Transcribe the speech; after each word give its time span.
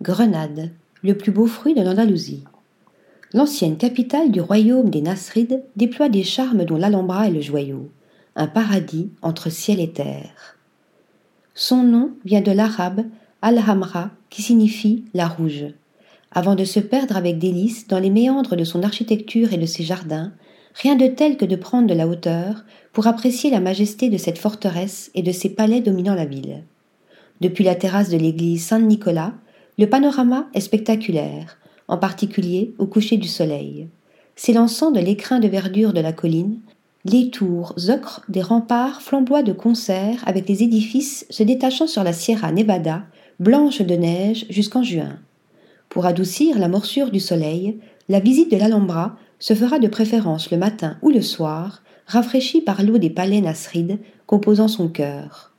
Grenade, 0.00 0.70
le 1.02 1.16
plus 1.16 1.32
beau 1.32 1.46
fruit 1.46 1.74
de 1.74 1.82
l'Andalousie. 1.82 2.44
L'ancienne 3.34 3.76
capitale 3.76 4.30
du 4.30 4.40
royaume 4.40 4.90
des 4.90 5.02
Nasrides 5.02 5.64
déploie 5.74 6.08
des 6.08 6.22
charmes 6.22 6.64
dont 6.64 6.76
l'Alhambra 6.76 7.26
est 7.26 7.32
le 7.32 7.40
joyau, 7.40 7.90
un 8.36 8.46
paradis 8.46 9.10
entre 9.22 9.50
ciel 9.50 9.80
et 9.80 9.90
terre. 9.90 10.56
Son 11.54 11.82
nom 11.82 12.12
vient 12.24 12.42
de 12.42 12.52
l'arabe 12.52 13.06
Al-Hamra 13.42 14.10
qui 14.30 14.42
signifie 14.42 15.04
la 15.14 15.26
rouge. 15.26 15.66
Avant 16.30 16.54
de 16.54 16.64
se 16.64 16.78
perdre 16.78 17.16
avec 17.16 17.40
délice 17.40 17.88
dans 17.88 17.98
les 17.98 18.10
méandres 18.10 18.54
de 18.54 18.64
son 18.64 18.84
architecture 18.84 19.52
et 19.52 19.58
de 19.58 19.66
ses 19.66 19.82
jardins, 19.82 20.32
rien 20.74 20.94
de 20.94 21.08
tel 21.08 21.36
que 21.36 21.44
de 21.44 21.56
prendre 21.56 21.88
de 21.88 21.94
la 21.94 22.06
hauteur 22.06 22.64
pour 22.92 23.08
apprécier 23.08 23.50
la 23.50 23.58
majesté 23.58 24.10
de 24.10 24.16
cette 24.16 24.38
forteresse 24.38 25.10
et 25.16 25.22
de 25.22 25.32
ses 25.32 25.48
palais 25.48 25.80
dominant 25.80 26.14
la 26.14 26.24
ville. 26.24 26.62
Depuis 27.40 27.64
la 27.64 27.74
terrasse 27.74 28.10
de 28.10 28.16
l'église 28.16 28.64
Saint-Nicolas, 28.64 29.34
le 29.78 29.88
panorama 29.88 30.48
est 30.54 30.60
spectaculaire, 30.60 31.56
en 31.86 31.96
particulier 31.96 32.74
au 32.78 32.86
coucher 32.86 33.16
du 33.16 33.28
soleil. 33.28 33.88
S'élançant 34.34 34.90
de 34.90 35.00
l'écrin 35.00 35.38
de 35.38 35.48
verdure 35.48 35.92
de 35.92 36.00
la 36.00 36.12
colline, 36.12 36.58
les 37.04 37.30
tours 37.30 37.74
ocres 37.88 38.22
des 38.28 38.42
remparts 38.42 39.00
flamboient 39.02 39.44
de 39.44 39.52
concert 39.52 40.22
avec 40.26 40.48
les 40.48 40.64
édifices 40.64 41.26
se 41.30 41.44
détachant 41.44 41.86
sur 41.86 42.02
la 42.02 42.12
Sierra 42.12 42.50
Nevada, 42.50 43.04
blanche 43.38 43.80
de 43.80 43.94
neige 43.94 44.46
jusqu'en 44.50 44.82
juin. 44.82 45.18
Pour 45.88 46.06
adoucir 46.06 46.58
la 46.58 46.68
morsure 46.68 47.10
du 47.10 47.20
soleil, 47.20 47.78
la 48.08 48.20
visite 48.20 48.50
de 48.50 48.56
l'Alhambra 48.56 49.16
se 49.38 49.54
fera 49.54 49.78
de 49.78 49.88
préférence 49.88 50.50
le 50.50 50.58
matin 50.58 50.98
ou 51.02 51.10
le 51.10 51.22
soir, 51.22 51.82
rafraîchie 52.06 52.60
par 52.60 52.82
l'eau 52.82 52.98
des 52.98 53.10
palais 53.10 53.40
nasrides 53.40 53.98
composant 54.26 54.68
son 54.68 54.88
cœur. 54.88 55.52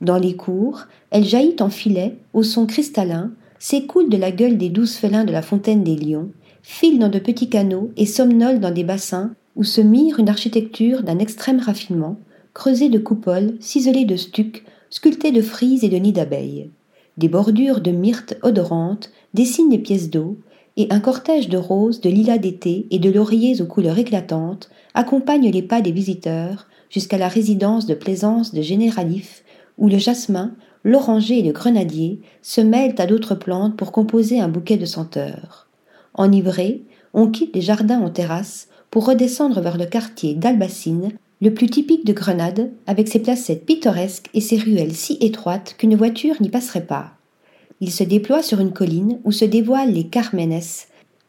Dans 0.00 0.18
les 0.18 0.34
cours, 0.34 0.86
elle 1.10 1.24
jaillit 1.24 1.56
en 1.60 1.70
filet, 1.70 2.16
au 2.32 2.42
son 2.42 2.66
cristallin, 2.66 3.30
s'écoule 3.60 4.08
de 4.08 4.16
la 4.16 4.32
gueule 4.32 4.56
des 4.56 4.70
douze 4.70 4.94
félins 4.94 5.24
de 5.24 5.32
la 5.32 5.42
fontaine 5.42 5.84
des 5.84 5.94
lions, 5.94 6.30
file 6.62 6.98
dans 6.98 7.10
de 7.10 7.18
petits 7.18 7.50
canaux 7.50 7.90
et 7.96 8.06
somnole 8.06 8.58
dans 8.58 8.72
des 8.72 8.84
bassins 8.84 9.34
où 9.54 9.64
se 9.64 9.82
mire 9.82 10.18
une 10.18 10.30
architecture 10.30 11.02
d'un 11.02 11.18
extrême 11.18 11.60
raffinement, 11.60 12.16
creusée 12.54 12.88
de 12.88 12.98
coupoles, 12.98 13.54
ciselée 13.60 14.06
de 14.06 14.16
stucs, 14.16 14.64
sculptée 14.88 15.30
de 15.30 15.42
frises 15.42 15.84
et 15.84 15.90
de 15.90 15.98
nids 15.98 16.12
d'abeilles. 16.12 16.70
Des 17.18 17.28
bordures 17.28 17.82
de 17.82 17.90
myrtes 17.90 18.38
odorantes 18.42 19.10
dessinent 19.34 19.68
des 19.68 19.78
pièces 19.78 20.08
d'eau, 20.08 20.38
et 20.78 20.86
un 20.88 21.00
cortège 21.00 21.50
de 21.50 21.58
roses, 21.58 22.00
de 22.00 22.08
lilas 22.08 22.38
d'été 22.38 22.86
et 22.90 22.98
de 22.98 23.10
lauriers 23.10 23.60
aux 23.60 23.66
couleurs 23.66 23.98
éclatantes 23.98 24.70
accompagne 24.94 25.50
les 25.50 25.62
pas 25.62 25.82
des 25.82 25.92
visiteurs 25.92 26.66
jusqu'à 26.88 27.18
la 27.18 27.28
résidence 27.28 27.84
de 27.84 27.94
plaisance 27.94 28.54
de 28.54 28.62
Généralif, 28.62 29.44
où 29.76 29.88
le 29.88 29.98
jasmin, 29.98 30.54
l'oranger 30.84 31.38
et 31.38 31.42
le 31.42 31.52
grenadier 31.52 32.20
se 32.42 32.60
mêlent 32.60 32.94
à 32.98 33.06
d'autres 33.06 33.34
plantes 33.34 33.76
pour 33.76 33.92
composer 33.92 34.40
un 34.40 34.48
bouquet 34.48 34.76
de 34.76 34.86
senteurs. 34.86 35.68
Enivré, 36.14 36.82
on 37.14 37.28
quitte 37.28 37.54
les 37.54 37.60
jardins 37.60 38.00
en 38.00 38.10
terrasse 38.10 38.68
pour 38.90 39.06
redescendre 39.06 39.60
vers 39.60 39.78
le 39.78 39.86
quartier 39.86 40.34
d'Albacine, 40.34 41.12
le 41.40 41.54
plus 41.54 41.68
typique 41.68 42.04
de 42.04 42.12
Grenade, 42.12 42.70
avec 42.86 43.08
ses 43.08 43.20
placettes 43.20 43.64
pittoresques 43.64 44.28
et 44.34 44.40
ses 44.40 44.58
ruelles 44.58 44.94
si 44.94 45.16
étroites 45.20 45.74
qu'une 45.78 45.96
voiture 45.96 46.36
n'y 46.40 46.50
passerait 46.50 46.86
pas. 46.86 47.12
Il 47.80 47.90
se 47.90 48.04
déploie 48.04 48.42
sur 48.42 48.60
une 48.60 48.72
colline 48.72 49.20
où 49.24 49.32
se 49.32 49.44
dévoilent 49.44 49.92
les 49.92 50.08
Carmenes, 50.08 50.60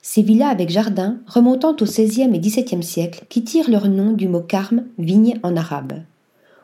ces 0.02 0.24
villas 0.24 0.50
avec 0.50 0.70
jardins 0.70 1.20
remontant 1.28 1.76
au 1.80 1.86
XVIe 1.86 2.34
et 2.34 2.40
XVIIe 2.40 2.84
siècle 2.84 3.26
qui 3.30 3.44
tirent 3.44 3.70
leur 3.70 3.88
nom 3.88 4.14
du 4.14 4.28
mot 4.28 4.42
carme, 4.42 4.86
vigne 4.98 5.40
en 5.44 5.56
arabe. 5.56 6.02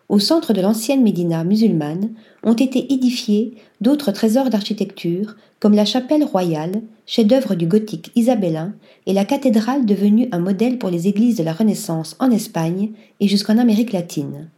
Au 0.10 0.20
centre 0.20 0.54
de 0.54 0.62
l'ancienne 0.62 1.04
Médina 1.04 1.44
musulmane 1.44 2.12
ont 2.44 2.54
été 2.54 2.94
édifiés 2.94 3.56
d'autres 3.82 4.12
trésors 4.12 4.50
d'architecture, 4.50 5.36
comme 5.60 5.74
la 5.74 5.84
chapelle 5.84 6.24
royale, 6.24 6.82
chef-d'œuvre 7.06 7.56
du 7.56 7.68
gothique 7.68 8.12
isabellin, 8.16 8.74
et 9.06 9.12
la 9.12 9.26
cathédrale 9.26 9.86
devenue 9.86 10.30
un 10.32 10.40
modèle 10.40 10.78
pour 10.78 10.90
les 10.90 11.10
églises 11.10 11.36
de 11.36 11.44
la 11.44 11.52
Renaissance 11.52 12.16
en 12.20 12.32
Espagne 12.32 12.92
et 13.20 13.28
jusqu'en 13.28 13.58
Amérique 13.58 13.92
latine. 13.92 14.50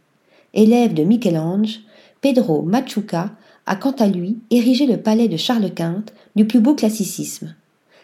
Élève 0.54 0.94
de 0.94 1.02
Michel-Ange, 1.02 1.80
Pedro 2.20 2.62
Machuca 2.62 3.32
a 3.66 3.76
quant 3.76 3.92
à 3.92 4.06
lui 4.06 4.38
érigé 4.50 4.86
le 4.86 4.98
palais 4.98 5.28
de 5.28 5.36
Charles 5.36 5.72
Quint 5.74 6.04
du 6.36 6.44
plus 6.44 6.60
beau 6.60 6.74
classicisme. 6.74 7.54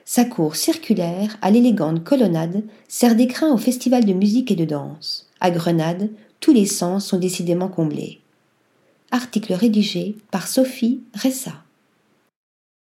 Sa 0.04 0.24
cour 0.24 0.56
circulaire, 0.56 1.36
à 1.42 1.50
l'élégante 1.50 2.02
colonnade, 2.02 2.62
sert 2.88 3.14
d'écrin 3.14 3.52
au 3.52 3.56
festival 3.56 4.04
de 4.04 4.12
musique 4.12 4.50
et 4.50 4.56
de 4.56 4.64
danse. 4.64 5.28
À 5.40 5.50
Grenade, 5.50 6.08
tous 6.46 6.52
les 6.52 6.66
sens 6.66 7.04
sont 7.04 7.18
décidément 7.18 7.66
comblés. 7.66 8.20
Article 9.10 9.52
rédigé 9.52 10.14
par 10.30 10.46
Sophie 10.46 11.00
Ressa. 11.12 11.64